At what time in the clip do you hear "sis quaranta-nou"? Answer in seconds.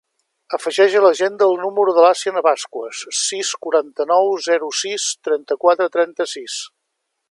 3.19-4.35